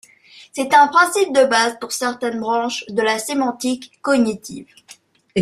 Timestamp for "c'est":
0.53-0.73